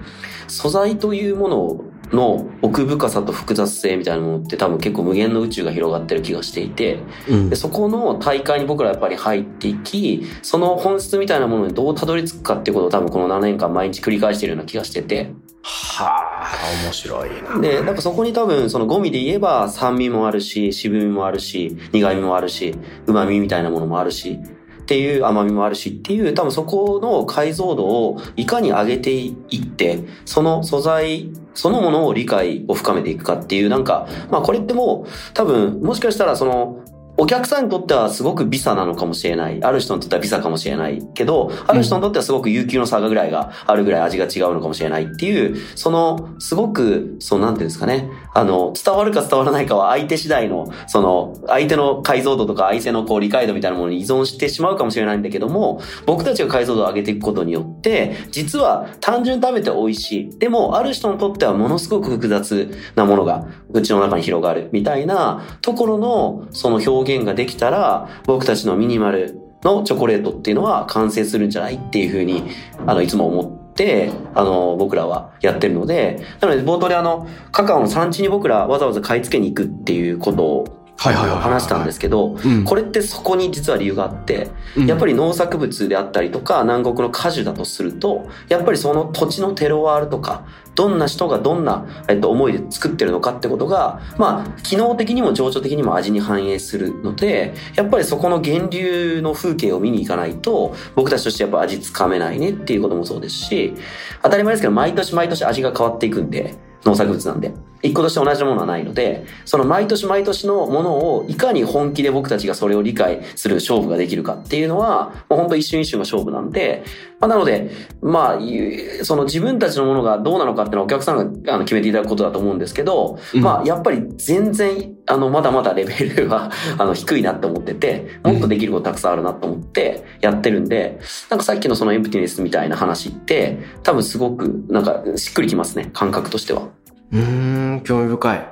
[0.47, 15.32] 素材というものをの奥深さと複雑性みたいなものって多分結構無限の宇宙が広がってる気がしていて、うん、でそこの大会に僕らやっぱり入っていき、その本質みたいなものにどうたどり着くかっていうことを多分この7年間毎日繰り返してるような気がしてて。
[15.65, 16.10] は
[16.41, 17.60] あ、面白いな。
[17.60, 22.76] で、なんかそこに多分そのゴミで言えば酸味もあるし、渋みもあるし、苦味もあるし、
[23.08, 24.39] 旨味みたいなものもあるし、
[24.83, 36.83] っていう甘みもあるしっていう多分そこの解像度をいかに上げていってその素材そのものを理解を深めていくかっていうなんかまあこれってもう多分もしかしたらその
[37.15, 39.63] お客さんにとってはすごくビザなのかもしれない。
[39.63, 48.10] ある人にとってはビザかもしれないけど、ある人にとってはすごく有給の差がぐらいがあるぐらい味が違うのかもしれないっていう、その、すごく、そうなんていうんですかね。
[48.34, 60.39] あの、伝わるか伝わらないかは相手次第の、その、相手の解像度とか相手のこう理解度みたいなものに依存してしまうかもしれないんだけども、僕たちが解像度を上げていくことによって、実は単純に食べて美味しい。
[60.39, 64.69] でも、ある人にとってはものすごく複雑なものが、うちの中に広がる。
[64.71, 72.43] みたいなところの、その表現表現ができたら、僕たちのミニマルのチョコレートっていうのは完成するんじゃないっていうふうに、
[72.85, 103.75] あの、いつも思って、あの、僕らはやってるので、なので冒頭であの、カカオの産地に僕らわざわざ買い付けに行くっていうことを、話したんですけど、うん、これってそこに実は理由があって、うん、やっぱり農作物であったりとか南国の果樹だとするとやっぱりその土地のテロワールとかどんな人がどんな、えっと、思いで作ってるのかってことがまあ機能的にも情緒的にも味に反映するのでやっぱりそこの源流の風景を見に行かないと僕たちとしてやっぱ味つかめないねっていうこともそうですし
[104.21, 107.53] 当たり前ですけど毎年毎年味が変わっていくんで農作物なんで。
[107.83, 116.83] 一個として同じものはないので、その毎年毎年のものをいかに本気で僕たちがそれを理解する勝負ができるかっていうのは、もう本当一瞬一瞬が勝負なんで、
[117.19, 136.69] まあ、なので、まあ、その自分たちのものがどうなのかっていうのはお客さんがあの決めていただくことだと思うんですけど、うん、まあ、やっぱり全然、あの、まだまだレベルは、 あの、低いなって思ってて、もっとできることたくさんあるなと思ってやってるんで、なんかさっきのそのエンプティネスみたいな話って、多分すごく、なんかしっくりきますね、感覚としては。
[137.13, 138.47] うーん、興味深い。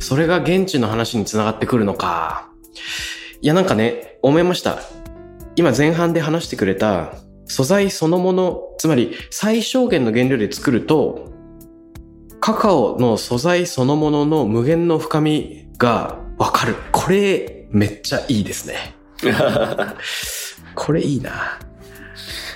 [0.00, 2.48] それが現地の話につながってくるのか。
[3.42, 4.78] いや、なんかね、思いました。
[5.56, 7.14] 今前半で話してくれた
[7.46, 11.30] 素材そのもの、つまり最小限の原料で作ると、
[12.40, 16.76] カカオの素材そのものの無限の深みがわかる。
[16.92, 18.94] これ、めっちゃいいですね。
[20.74, 21.58] これいいな。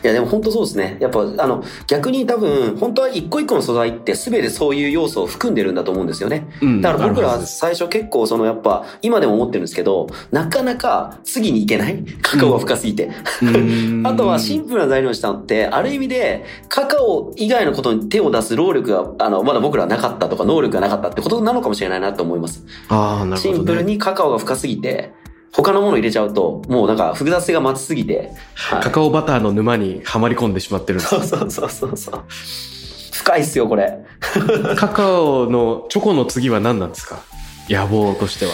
[0.02, 0.96] いや、でも本当そうですね。
[1.00, 6.48] やっぱ、あの、逆に多分、本当は一個一個の素材って全てそういう要素を含んでるんだと思うんですよね。
[6.60, 13.10] うん、だから僕らは最初結構そのやっぱ、今でも思ってるんですけど、なかなか次に行けないカカオが深すぎて。
[14.04, 22.64] あとはシンプルな材料にしたのって、ある意味で、カカオ以外のことに手を出す労力が、あの、まだ僕らはなかったとか、能力がなかったってことなのかもしれないなと思います。
[22.88, 25.12] ああ、なるほど、ね、シンプルにカカオが深すぎて、
[25.52, 32.24] 他のもの入れちゃうと、もうなんか複雑性が増しすぎて、はい、カカオバターの沼にはまり込んでしまってるそうそうそうそうそう。
[33.12, 33.98] 深いっすよ、これ。
[34.76, 37.20] カカオのチョコの次は何なんですか？
[37.68, 38.52] 野望としては。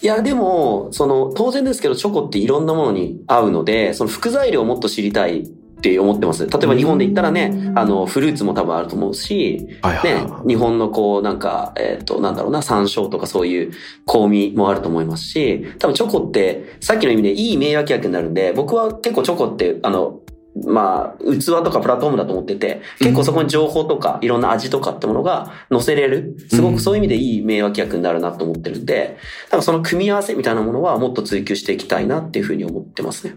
[0.00, 5.50] いや、でも、その、当然ですけど、チョコっていろんなものに合うので、その副材料をもっと知りたい
[5.86, 6.46] って思ってます。
[6.46, 9.68] 例えば日本で言ったらね、あの、フルーツも多分あると思うし、
[10.02, 13.72] ね、日本のこう、なんか、えっ、ー、と、なんだろうな、山椒とかそういう
[14.06, 20.20] 香味もあると思いますし、多分チョコって、さっきの意味でいい名脇役になるんで、僕は結構チョコって、あの、
[20.64, 26.36] まあ、器とかプラットフォームだと思ってて、結構そこに情報とか、いろんな味とかってものが載せれる。
[26.48, 29.18] すごくそういう意味でいい名脇役になるなと思ってるんで、
[29.50, 33.34] 多分その組み合わせみたいなものはもっと追求していきたいなっていうふうに思ってますね。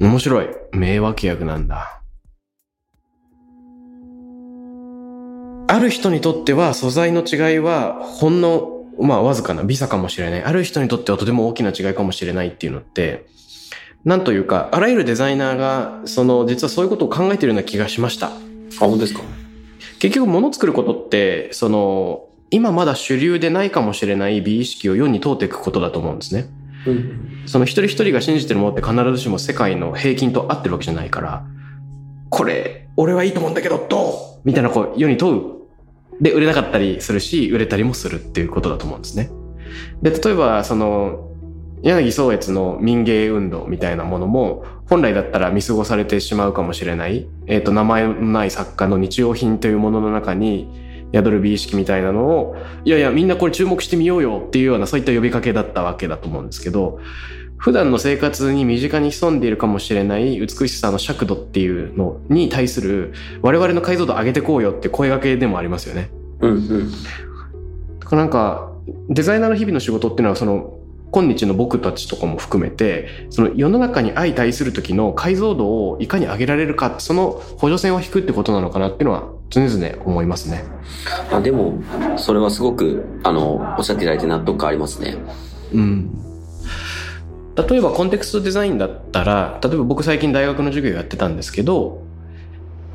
[0.00, 0.48] 面白い。
[0.72, 2.02] 名脇役なんだ。
[5.66, 10.44] ある人にとっては素材の違いはほんの、まあわずかな微差かもしれない。
[10.44, 13.26] ある人にとってはとても大きな違いかもしれないっていうのって、
[14.04, 18.28] なんというか、あらゆるデザイナーが、その、実はそういうことを考えてるような気がしました。
[18.28, 18.30] あ、
[18.78, 19.20] 本当ですか？
[19.98, 26.46] 結局物作ることって、その、今まだ主流でないかもしれない美意識を世に問うていくことだと思うんですね。
[26.86, 27.42] うん。
[27.46, 31.44] その一人一人が信じてるものって必ずしも世界の平均と合ってるわけじゃないから、
[32.30, 34.12] これ、俺はいいと思うんだけど、どう？
[34.44, 36.22] みたいなこう、世に問う。
[36.22, 39.30] で、売れなかったりするし、売れたりもするっていうことだと思うんですね。
[40.02, 41.28] で、例えば、その、
[41.82, 57.00] 柳宗悦の民芸運動みたいなものも、本来だったら見過ごされてしまうかもしれない、えっ、と、名前のない作家の日用品というものの中に、宿る美意識みたいなのを、いやいや、みんなこれ注目してみようよっていうような、そういった呼びかけだったわけだと思うんですけど、
[57.56, 66.10] 普段の生活に身近に潜んでいるかもしれない美しさの尺度っていうのに対する、我々の解像度上げてこうよって声掛けでもありますよね。
[66.40, 66.50] うん。
[66.50, 66.90] うん。
[67.98, 68.72] だからなんか、
[69.08, 70.78] デザイナーの日々の仕事っていうのは、その、
[71.10, 80.64] 今日の僕たちとかも含めて、その世の中に相対する時の解像度をいかに上げられるか、その補助線を引くってことなのかなっていうのは常々思いますね。
[81.32, 81.78] あでも、
[82.16, 85.16] それはすごく、あの、おっしゃっていただいて納得感ありますね。
[85.72, 86.10] うん。
[87.56, 92.02] 例えばコンテクストデザインだったら、例えば僕最近大学の授業やってたんですけど、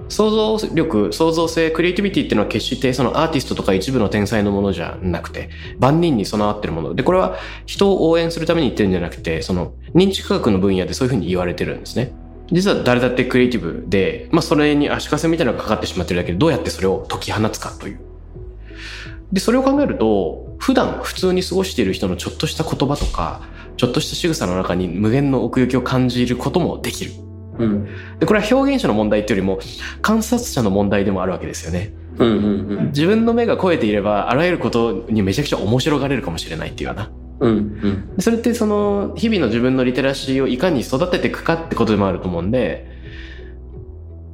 [0.10, 6.94] 想像力、創造性、クリエイティビティっていうのは決してそのアーティストとか一部の天才のものじゃなくて、万人に備わってるもの。
[6.94, 12.14] で、これは人を応援するために言ってるんじゃなくて、その認知科学の分野でそういうふうに言われてるんですね。
[12.54, 18.00] 実は誰だってクリエイティブで、まあそれに足かせみたいなのがかかってしまってるだけで、どうやってそれを解き放つかという。
[19.32, 23.42] で、それを考えると、普段普通に過ごしている人のちょっとした言葉とか、
[23.76, 27.12] ちょっとした仕草の中に無限の奥行きを感じることもできる。
[27.58, 27.86] うん。
[28.20, 29.60] で、これは表現者の問題っていうよりも、
[30.04, 31.92] 観察者の問題でもあるわけですよね。
[32.20, 32.86] うんうんうん。
[32.88, 37.10] 自分の目が超えていれば、あらゆることにめちゃくちゃ面白がれるかもしれないっていうような。
[37.44, 38.22] うんうん。
[38.22, 42.88] それってその、日々の自分のリテラシーをいかに育てていくかってことでもあると思うんで、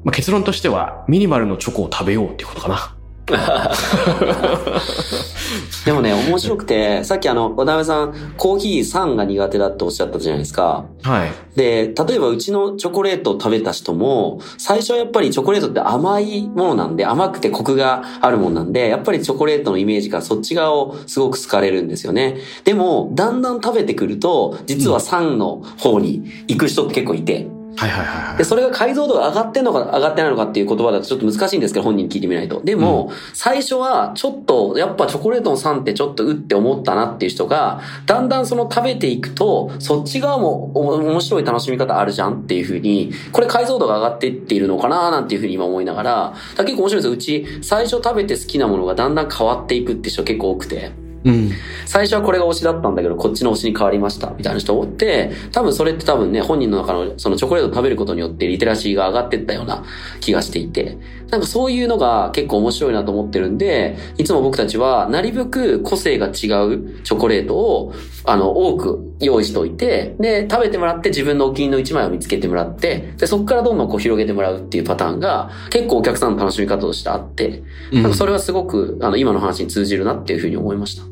[0.03, 2.98] まあ、結論としては、ミニマルのチョコを食べようっていうことかな。
[5.85, 10.85] でもね、面白くて、さっきあの、渡辺さん、コーヒー酸が苦手だっておっしゃったじゃないですか。
[11.01, 11.31] はい。
[11.55, 22.37] で、例えばうちのチョコレートを食べた人も、最初はやっぱりチョコレートって甘いものなんで、甘くてコクがあるもんなんで、やっぱりチョコレートのイメージからそっち側をすごく好かれるんですよね。
[22.63, 28.43] でも、だんだん食べてくると、実は酸の方に行く人って結構いて、はいはいはいはいで、。
[28.43, 32.61] それが解像度が上がってんのか上がってないのかっていう言葉だとちょっと難しいんですけど、本人に聞いてみないと。
[32.63, 47.13] でも、最初はちょっと、やっぱチョコレートの酸ってちょっとうって思ったなっていう人が、だんだんその食べていくと、そっち側もお面白い楽しみ方あるじゃんっていうふうに、これ解像度が上がっていっているのかななんていうふうに今思いながら、だ結構面白いですよ。
[47.13, 51.08] うち、最初食べて好きなものがだんだん変わっていくって人結構多くて。
[51.23, 51.51] うん。
[51.85, 59.83] 最初はこれが推しだったんだけど、こっちの推しに変わりました、みたいな人おって、多分それって多分ね、本人の中のそのチョコレートを食べることによってリテラシーが上がってったような
[60.21, 60.97] 気がしていて、
[61.31, 67.93] なんかそういうのが結構面白いなと思ってるんで、いつも僕たちはなるべく個性が違うチョコレートを、
[68.25, 81.03] あの、多く用意しておいて、で、食べてもらって自分のお気に入りの一枚を見つけてもらって、で、そこからどんどんこう広げてもらうっていうパターンが、結構お客さんの楽しみ方としてあって、うんなんかそれはすごく、あの、今の話に通じるなっていうふうに思いました。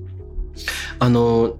[1.00, 1.56] あの、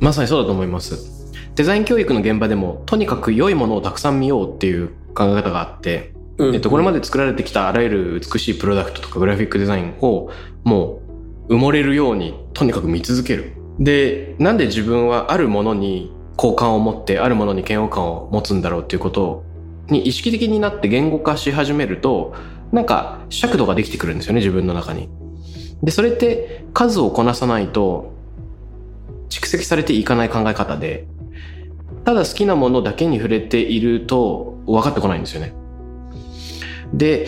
[0.00, 1.20] まさにそうだと思います。
[1.56, 10.30] デザイン教育の現場でも、とにかく良いものをたくさん見ようっていう考え方があって、うんえっと、これまで作られてきたあらゆる美しいプロダクトとかグラフィックデザインを、
[10.64, 11.00] も
[11.48, 13.52] う、埋もれるように、とにかく見続ける。
[13.78, 19.44] で、なんで自分はあるものに好感を持って、あるものに嫌悪感を持つんだろうっていうこと
[19.88, 22.34] に意識的になって言語化し始めると、
[22.72, 25.10] なんか尺度ができてくるんですよね、自分の中に。
[25.82, 28.14] で、それって数をこなさないと
[29.28, 31.06] 蓄積されていかない考え方で、
[32.04, 35.59] ただ好きなものだけに触れていると分かってこないんですよね。
[36.92, 37.26] で、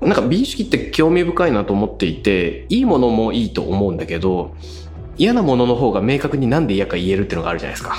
[0.00, 4.54] なんか美意識って興味深いなと思っていて、いいものもいいと思うんだけど、
[5.16, 7.96] 嫌なものの方が明確になんで嫌か言えるっていうのがあるじゃないですか。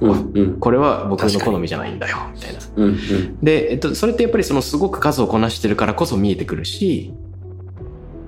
[0.00, 2.60] うんうんこれは僕の好みじゃないんだよ、みたいな。
[2.76, 7.12] うんうんで、えっと、それってやっぱりそのすごく数をこなしてるからこそ見えてくるし、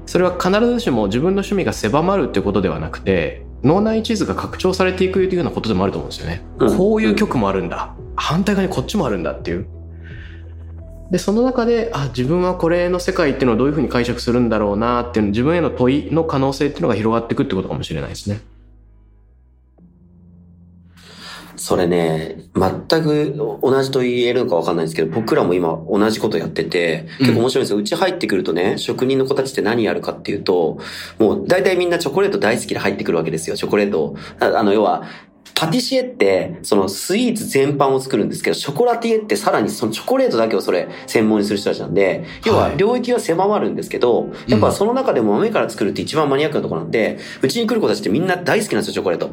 [0.07, 6.43] それは必ずしも自分の趣味が狭まるってことではなくて、脳内地図が拡張されていくというようなことでもあると思うんですよね。
[6.59, 7.95] うんこういう曲もあるんだ。
[8.17, 9.67] 反対側にこっちもあるんだっていう。
[11.13, 18.41] で、その中で、あ、自分はこれの世界っていうのをどういうふうに解釈するんだろうなっていう自分への問いの可能性っていうのが広がっていくってことかもしれないですね。
[21.57, 27.77] それね、全く同じと言えるのかわかんないんですけど、僕らも今同じことやってて、結構面白いんですよ。
[27.77, 30.79] うち入ってくるとね、職人の子たちって何やるかっていうと、
[31.19, 33.57] もう大体みんなチョコレート大好きで入ってくるわけですよ。
[33.57, 35.03] チョコレートあの、要は、
[35.55, 49.31] パティシエって、そのスイーツ全般を作るんですけど、ショコラティエってさらにそのチョコレートだけをそれ専門にする人たちなんで、要は領域が狭まるんですけど、やっぱその中でも豆から作るって一番マニアックなところなんで、うちに来る子たちってみんな大好きなんですよ、チョコレート。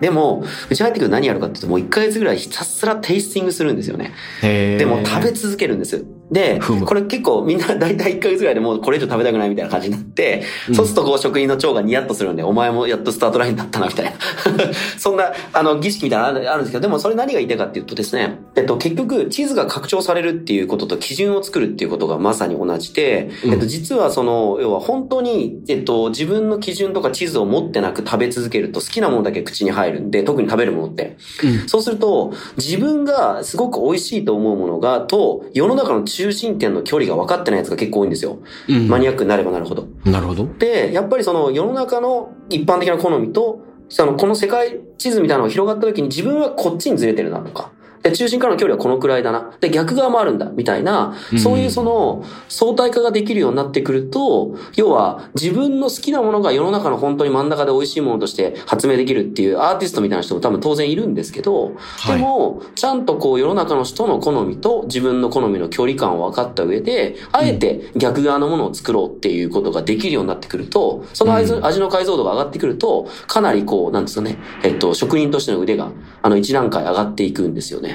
[0.00, 4.12] でも、うち入ってくると何やるかっていうと、もう1ヶ月ぐらいひたすらテイスティングするんですよね。
[4.42, 6.04] でも食べ続けるんです。
[6.30, 10.42] でこれ結構みんな大体1ヶ月ぐらいでもうこれ以上食べたくないみたいな感じになって、
[10.74, 14.12] そうするとこう職人の長がニヤッとするんで、お前もやっとスタートラインだったなみたいな。
[14.98, 31.16] そんな、あの、儀式みたいなのあるあるんですけど、でもそれ何が言いたいかっていうとですね、えっと、結局、地図が拡張されるっていうことと基準を作るっていうことがまさに同じで、うんえっと、実はその、要は本当に、えっと、自分の基準とか地図を持ってなく食べ続けると好きなものだけ口に入るんで、特に食べるものって。
[31.42, 38.38] うんそうすると、自分がすごく美味しいと思うものが、と、世の中の中心点の距離が分かってないやつが結構多いんですよ。
[38.68, 39.88] うんマニアックになればなるほど。
[40.04, 40.48] なるほど。
[40.58, 47.72] で、やっぱりその世の中の一般的な好みと、そのこの世界地図みたいなのが広がった時に自分はこっちにずれてるなとか。
[48.02, 49.52] で、中心からの距離はこのくらいだな。
[49.60, 75.90] で、逆側もあるんだ、みたいな、そういうその相対化ができるようになってくると、要は自分の好きなものが世の中の本当に真ん中で美味しいものとして発明できるっていうアーティストみたいな人も多分当然いるんですけど、いでも、ちゃんとこう世の中の人の好みと自分の好みの距離感を分かった上で、あえて逆側のものを作ろうっていうことができるようになってくると、その味,、味の解像度が上がってくると、かなりこう、なんですかね、えっと、職人としての腕が、
[76.22, 77.87] あの、一段階上がっていくんですよね。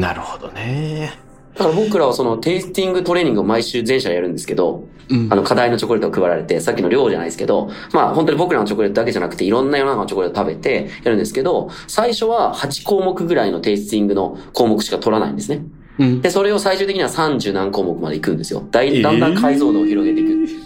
[0.00, 1.12] なるほどね。
[1.54, 15.62] だから僕らはそのテイスティングトレーニングを毎週全社やるんですけど、うんあの課題のチョコレートを配られて、さっきの量じゃないですけど、まあ本当に僕らのチョコレートだけじゃなくていろんな世の中のチョコレートを食べてやるんですけど、最初は8項目ぐらいのテイスティングの項目しか取らないんですね。
[15.98, 16.22] うん。
[16.22, 18.66] で、それを最終的には30何項目まで行くんですよ。
[18.70, 20.61] だいだんだん解像度を広げていく。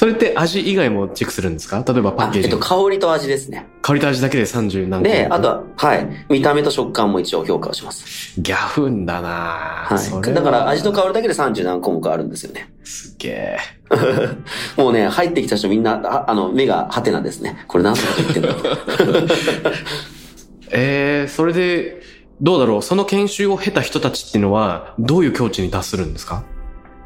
[0.00, 1.84] それって味以外もチェックするんですか？
[1.86, 3.66] 例えばパッあえっと、ケージの香りと味ですね。
[3.82, 6.08] 香りと味だけで30何個で、あとは、はい。
[6.30, 8.40] 見た目と食感も一応評価をします。
[8.40, 10.32] ギャフンだなはい。
[10.34, 12.72] だから味と香りだけで30何項目あるんですよね。
[12.82, 13.58] すげえ。
[14.80, 17.62] もうね、入ってきた人みんな、ああの、目がハテナですね。
[17.68, 18.48] これ何と言ってんだ。
[20.72, 22.00] えー、それで、
[22.40, 22.82] どうだろう？
[22.82, 26.42] その研修を経た人たちっていうのは、どういう境地に達するんですか？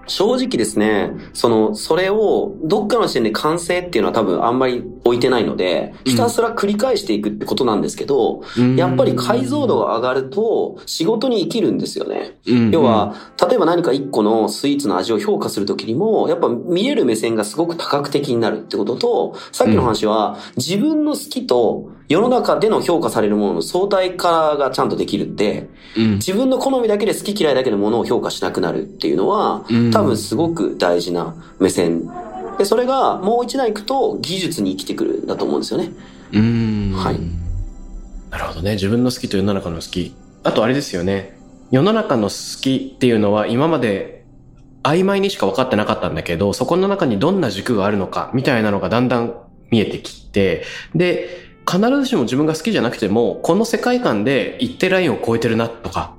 [0.07, 8.43] 正直ですね、その、それを、どっかの時点で完成っていうのは多分あんまり置いてないので、ひたすら繰り返していくってことなんですけど、
[8.77, 12.37] やっぱり解像度が上がると、仕事に生きるんですよね。
[12.47, 13.15] うん要は、
[13.49, 32.11] 例えば何か一個のスイーツの味を評価するときにも、やっぱ見える目線がすごく多角的になるってことと、さっきの話は、自分の好きと世の中での評価されるものの相対化がちゃんとできるんで、うん自分の好みだけで好き嫌いだけのものを評価しなくなるっていうのは、うん多分すごく大事な目線。
[32.59, 35.93] で、それがもう一段行くと技術に生きてくるんだと思うんですよね。
[36.33, 36.93] うん。
[36.95, 37.45] はい
[38.31, 38.73] なるほどね。
[38.73, 40.13] 自分の好きと世の中の好き。
[40.43, 41.39] あとあれですよね。
[41.71, 44.25] 世の中の好きっていうのは今まで
[44.83, 49.35] 曖昧にしか分かってなかったんだけど、そこの中にどんな軸があるのかみたいなのがだんだん
[49.71, 50.65] 見えてきて、
[50.95, 56.15] で、必ずしも自分が好きじゃなくても、この世界観で一定ラインを超えてるなとか、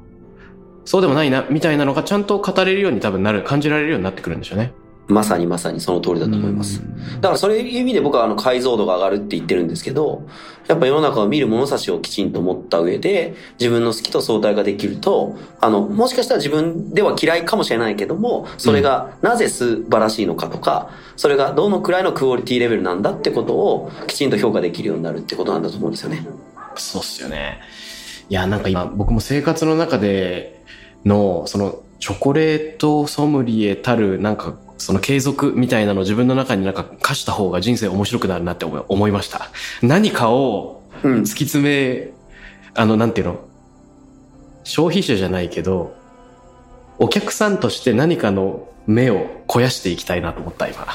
[0.85, 4.73] そうでもないな、みたいなのがちゃんと語れるように多分なる、感じられるようになってくるんでしょうね。
[5.07, 6.81] まさにまさにその通りだと思います。
[7.17, 10.27] だからそういう意味で僕はあの解像度が上がるって言ってるんですけど、
[10.67, 26.25] やっぱ世の中を見る物差しをきちんと持った上で、自分の好きと相対ができると、あの、もしかしたら自分では嫌いかもしれないけども、それがなぜ素晴らしいのかとか、それがどのくらいのクオリティレベルなんだってことをきちんと評価できるようになるってことなんだと思うんですよね。
[26.75, 27.61] そうっすよね。
[28.29, 30.63] いや、なんか今、僕も生活の中で
[31.05, 39.49] の、その、チョコレートソムリエたる、なんか、その継続みたいなのを自分の中になんか課した方が人生面白くなるなって思い思いました。
[39.81, 41.29] 何かをうん突き。
[41.45, 42.09] 詰め、
[42.73, 43.39] あの、なんていうの？
[44.63, 45.95] 消費者じゃないけど、
[46.97, 50.87] お客さんとして何かの目を肥やしていきたいなと思った、今。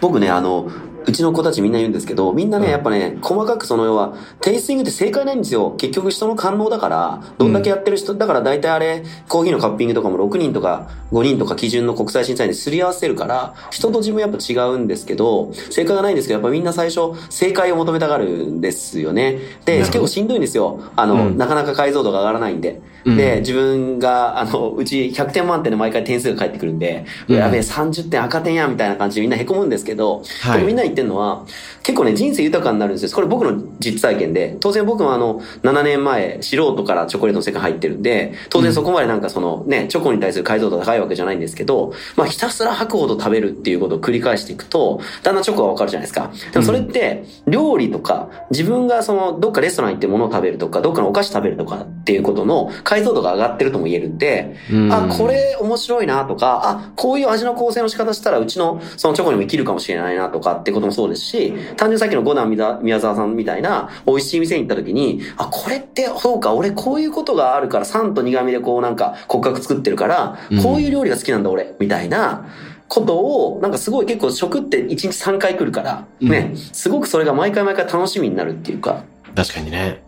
[0.00, 0.70] 僕ね、あの、
[1.06, 5.72] うちの子たちみんな言うんですけど、みんなね、うんやっぱね、細かくその要は、テイスティングって正解ないんですよ。
[5.78, 19.38] 結局人の感能だから、どんだけやってる人、だから大体あれ、コーヒーのカッピングとかも6人とか5人とか基準の国際審査員ですり合わせるから、人と自分やっぱ違うんですけど、正解がないんですけど、やっぱみんな最初、正解を求めたがるんですよね。
[19.64, 20.80] で、結構しんどいんですよ。
[20.96, 22.80] あの、うんなかなか解像度が上がらないんで。
[23.04, 31.44] うんで、自分が、あの、うち100点満点で毎回点数が返ってくるんで、うんやべえ、30点赤点や、みたいな感じでみんな凹むんですけど、はいみんなに言ってるのは、
[31.82, 33.14] 結構ね、人生豊かになるんですよ。
[33.14, 46.30] これ僕の実体験で、当然僕もあの、7年前、素人からチョコレートの世界入ってるんで、当然そこまでなんかそのね、チョコに対する解像度高いわけじゃないんですけど、まあひたすら吐くほど食べるっていうことを繰り返していくと、だんだんチョコがわかるじゃないですか。
[46.52, 72.46] でもそれって、料理とか、自分がその、どっかレストラン行って物を食べるとか、どっかのお菓子食べるとかっていうことの解像度が上がってるとも言えるんで、うんあ、これ面白いなとか、あ、こういう味の構成の仕方したらうちのそのチョコにも生きるかもしれないなとかってこともそうですし、単純にさっきの五段宮宮沢さんみたいな美味しい店に行った時に、あ、これってそうか、俺こういうことがあるから酸と苦味でこうなんか骨格作ってるからうん、こういう料理が好きなんだ俺、みたいな。
[72.86, 79.04] ことを、なんかすごい結構食って1日3回来るから、ね、すごくそれが毎回毎回楽しみになるっていうか、
[79.34, 80.04] 確かにね。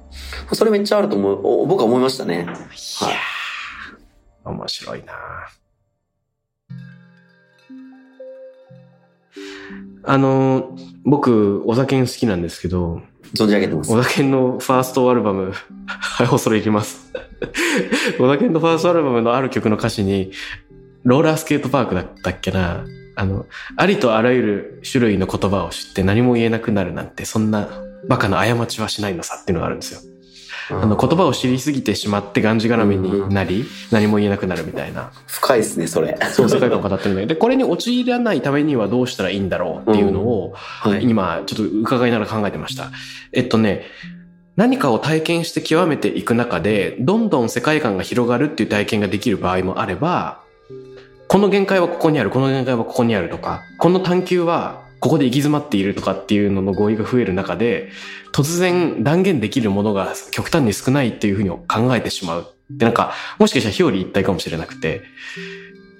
[0.53, 2.47] それめっちゃあると思う、お僕は思いましたね。
[2.47, 2.57] はい。
[4.45, 5.15] 面白いな
[10.03, 13.03] あの、僕、お酒好きなんですけど、
[13.35, 13.91] 存じ上げてます。
[13.91, 15.53] 小田健のファーストアルバム、
[15.87, 17.13] はい、恐れ入ります。
[18.19, 20.31] 小田健のファーストアルバムのある曲の歌詞に、
[21.05, 22.85] ローラースケートパークだったっけな。
[23.15, 27.69] あの、ありとあらゆる種類の言葉を知って何も言えなくなるなんて、そんな
[28.09, 30.01] バカな過ちはしないのさっていうのがあるんですよ。
[30.71, 35.13] あの、言葉を知りすぎてしまってがんじがらめになり、何も言えなくなるみたいな。
[35.27, 36.19] 深いですね、それ。
[36.33, 41.03] そう、世界観を語ってるんだけど、で、これに陥らないためにはどうしたらいいんだろうっていうのを、はい。
[41.05, 42.91] 今、ちょっと伺いながら考えてました。
[43.33, 43.85] えっとね、
[44.57, 50.41] 何かを体験して極めていく中で、どんどん世界観が広がるっていう体験ができる場合もあれば、
[51.29, 57.91] この限界はここにある、この限界はここにあるとか、この探求はここで行き詰まっているとかっていうのの合意が増える中で、
[58.33, 62.47] 突然断言できるものが極端に少ないっていうふうに考えてしまう。
[62.71, 65.03] で、なんか、もしかしたら表裏一体かもしれなくて、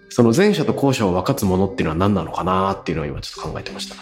[0.09, 3.97] その前者と後者を分かつものっていうのは何なのかなっていうのを今ちょっと考えてました。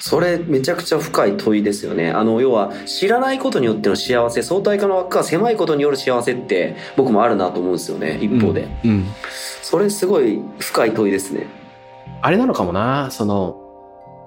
[0.00, 2.10] それめちゃくちゃ深い問いですよね。
[2.10, 8.68] あの、要は知らないことによっての幸せ、相対化の枠が狭いことによる幸せって僕もあるなと思うんですよね、一方で。
[8.84, 8.90] うん。
[8.90, 9.06] うん
[9.72, 11.46] それすごい深い問いですね。
[12.20, 13.61] あれなのかもな、その、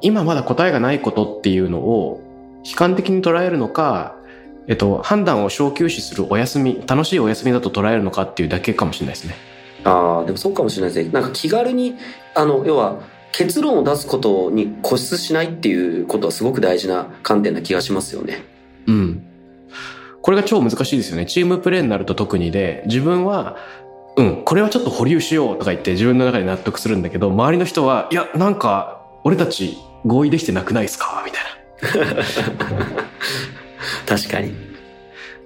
[0.05, 2.21] 今まだ答えがないことっていうのを
[2.63, 4.15] 悲観的に捉えるのか、
[4.67, 9.33] えっと、判断を小休止するお休み、楽しいお休みだと捉えるのかっていうだけかもしれないですね。
[9.83, 11.11] ああ、でもそうかもしれないですね。
[11.11, 11.95] なんか気軽に、
[12.35, 13.01] あの、要は
[13.31, 18.43] 結論を出すことに固執しないっていうことはすごく大事な観点な気がしますよね。
[18.85, 19.23] うん。
[20.21, 21.25] これが超難しいですよね。
[21.25, 23.57] チームプレーになると特にで、自分は、
[24.17, 29.75] うん、これはちょっと保留しようとか言って自分の中で納得するんだけど、周りの人は、いや、なんか、俺たち
[30.05, 31.23] 合意できてなくないですか？
[31.25, 32.23] みたいな。
[34.07, 34.53] 確かに。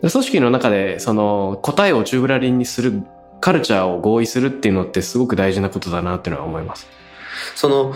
[0.02, 3.04] で組織の中でその答えを宙ぶらりんにする
[3.42, 6.88] カルチャーを合意するっていうのってすごく大事なことだなっていうのは思います。
[7.56, 7.94] その、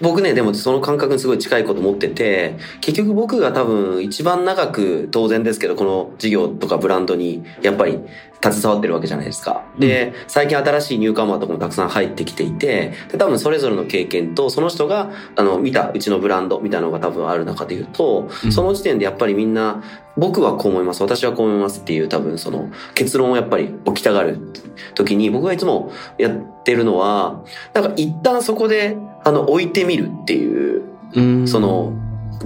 [0.00, 7.98] 僕ね、でもその感覚にすごい近いこと持ってて、結局僕が多分一番長く当然ですけど、この事業とかブランドにやっぱり
[8.42, 9.64] 携わってるわけじゃないですか。
[9.78, 18.52] で、最近新しいニューカマーとかもたくさん入ってきていて、で多分それぞれの経験と、その人が、あの、見たうちのブランドみたいなのが多分ある中で言うと、うん。
[18.52, 19.82] その時点でやっぱりみんな、
[20.16, 24.38] 僕はこう思います、私はこう思いますっていう多分その結論をやっぱり起きたがる
[24.94, 27.42] 時に、僕がいつもやってるのは、
[27.74, 30.82] なんか一旦そこで、あの、置いてみるっていう、
[31.14, 31.48] うん。
[31.48, 31.92] その、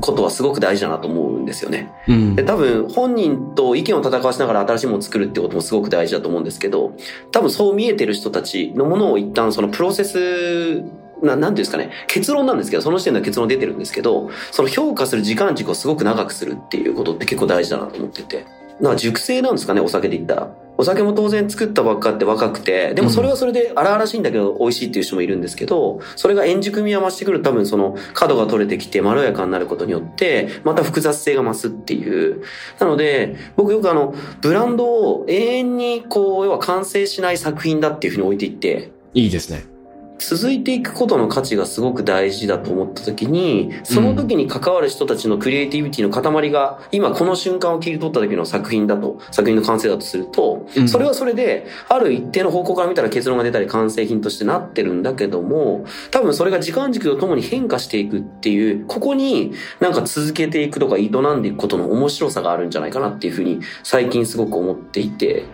[0.01, 1.93] ことはすごく大事だなと思うんですよね。
[2.09, 6.93] うんで、多分本人と意見を戦わしながら新しいものを作るってこともすごく大事だと思うんですけど、
[7.31, 10.83] 多分そう見えてる人たちのものを一旦そのプロセス、
[11.23, 18.45] ななんていうんですかね、結論なんですけど、その時点では結論出てるんですけど、その評価する時間軸をすごく長くするっていうことって結構大事だなと思ってて。
[18.81, 20.51] な熟成なんですかね、お酒で言ったら。
[20.77, 32.43] お酒も当然作ったばっかって若くて、でもそれはそれで荒々しいんだけど美味しいっていう人もいるんですけど、それが円熟味が増してくると多分その角が取れてきてまろやかになることによって、また複雑性が増すっていう。
[32.81, 39.74] なので、僕よくあの、ブランドを永遠にこう、要は完成しない作品だっていうふうに置いていって、いいですね。
[40.19, 50.89] 続いていくことの価値がすごく大事だと思った時に、その時に関わる人たちのクリエイティビティの塊が、今この瞬間を切り取った時の作品だと、作品の完成だとすると、うん。
[50.89, 65.45] それはそれで、ある一定の方向から見たら結論が出たり完成品としてなってるんだけども、多分それが時間軸とともに変化していくっていう、ここになんか続けていくとか営んでいくことの面白さがあるんじゃないかなっていうふうに最近すごく思っていて、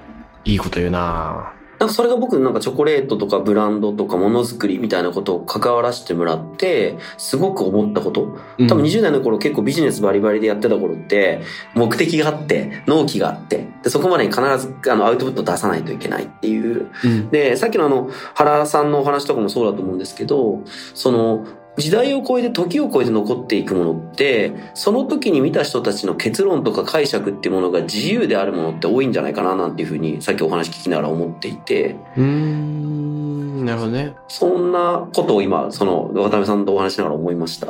[0.45, 8.37] いいこと言うななんかそれが僕なんかチョコレートとかブランドとかものづくりみたいなことを関わらせてもらって、すごく思ったこと。
[8.69, 11.41] 多分20代の頃結構ビジネスバリバリでやってた頃って、
[11.75, 16.91] 目的があって、納期があって、でそこまでに必ずあのアウトプットを出さないといけないっていう。
[17.03, 17.31] うん。
[17.31, 20.61] で、さっきのあの、原さんのお話とかもそうだと思うんですけど、
[20.93, 21.47] その、
[21.77, 34.15] 時代を超えて時を超えて残っていくものって、その時に見た人たちの結論とか解釈っていうものが自由であるものって多いんじゃないかななんていうふうにさっきお話聞きながら思っていて、うーん、なるほどね。
[34.29, 37.69] そんなことを今、その渡辺さんとお話しながら思いました。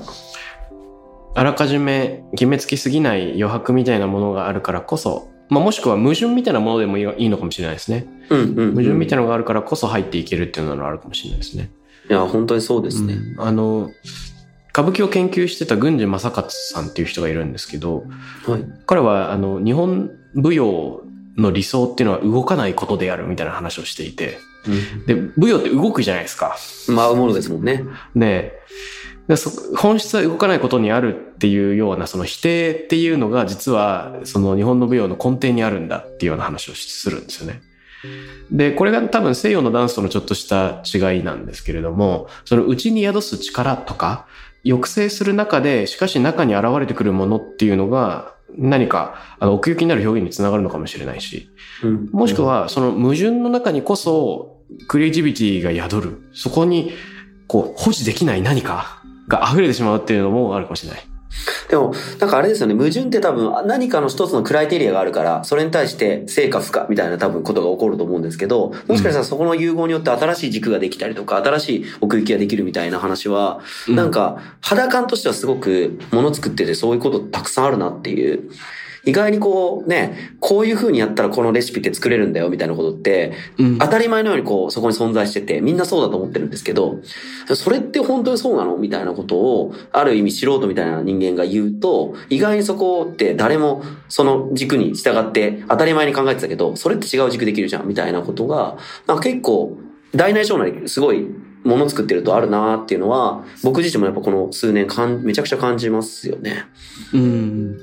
[1.34, 8.06] あらかじめ決めつきすぎない余白みたいなものがあるからこそ、まあ、もしくは矛盾みたいなものでもいいいいのかもしれないですね。
[8.30, 8.70] うんうん、うん。
[8.72, 11.70] 矛盾みたいなのがあるからこそ入っていけるっていうのがあるかもしれないですね。
[12.10, 13.14] いや、本当にそうですね。
[13.14, 13.90] うんあの、
[14.72, 18.04] 歌舞伎を研究してた郡司正勝さんっていう人がいるんですけど、
[18.46, 18.64] はい。
[18.86, 21.02] 彼はあの日本舞踊
[21.36, 24.38] の理想っていうのは動かないことであるみたいな話をしていて、
[25.06, 26.56] で、舞踊って動くじゃないですか。
[26.88, 27.84] まあ、うものですもんね。
[28.14, 28.52] ね
[29.28, 37.62] でそ本質は動かないことにあるっていうようなその否定っていうのが実はその日本の舞踊の根底にあるんだっていうような話をするんですよね。
[38.50, 44.26] で、これが多分西洋のダンスとのちょっとした違いなんですけれども、その内に宿す力とか、
[44.64, 51.50] 抑制する中で、しかし中に現れてくるものっていうのが、何かあの奥行きになる表現につながるのかもしれないし、
[51.84, 56.30] うんもしくはその矛盾の中にこそクリエイティビティが宿る。
[56.32, 56.92] そこに
[57.46, 61.09] こう保持できない何かが溢れてしまうっていうのもあるかもしれない。
[61.68, 78.50] でも、なんかあれですよね、矛盾って多分何かの一つのクライテリアがあるから、それに対して成か不可みたいな多分ことが起こると思うんですけど、もしかしたらそこの融合によって新しい軸ができたりとか、新しい奥行きができるみたいな話は、うんなんか肌感としてはすごくもの作っててそういうことたくさんあるなっていう。
[79.04, 86.98] 意外にこうね、こういう風にやったらこのレシピって作れるんだよみたいなことって、うん当たり前のようにこう、そこに存在してて、みんなそうだと思ってるんですけど、
[87.54, 98.76] それって本当にそうなのみたいなことを、ある意味素人みたいな人間が言うと、意外にそこって誰もその軸に従って当たり前に考えてたけど、それって違う軸できるじゃんみたいなことが、
[99.06, 99.78] なんか結構、
[100.14, 101.26] 大内小内すごい
[101.62, 106.64] もの作ってるとあるなっていうのは、僕自身もやっぱこの数年かんめちゃくちゃ感じますよね。
[107.12, 107.78] うん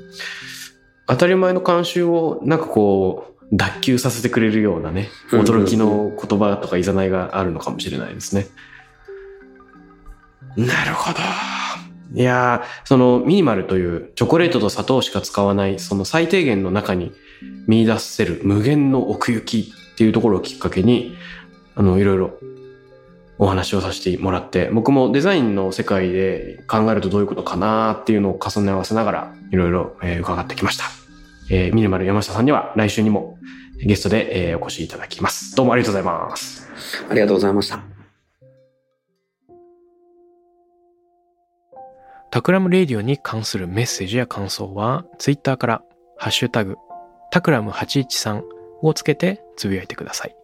[1.08, 8.46] 当たり前の慣習をなんかこう脱臼させてくれるようなね、驚きの言葉とかいざないがあるのかもしれないですね。
[10.56, 11.18] なるほど。
[12.14, 17.12] いやー、そのミニマルというチョコレートと砂糖しか使わないその最低限の中に
[17.66, 21.16] 見出せる無限の奥行きっていうところをきっかけに、
[21.74, 22.38] あの、いろいろ
[23.38, 30.84] お話をさせてもらって、僕もデザインの世界で考えるとどういうことかなっていうのを重ね合わせながらいろいろえー伺ってきました。
[31.50, 33.38] えーミニマル山下さんには来週にも
[33.84, 35.54] ゲストでえーお越しいただきます。
[35.56, 36.68] どうもありがとうございます。
[37.10, 37.80] ありがとうございました。
[42.30, 45.82] Takram Radio に関するメッセージや感想は、ツイッターから、
[46.18, 46.76] ハッシュタグ、
[47.30, 48.42] タクラム813
[48.82, 50.36] をつけてつぶやいてください。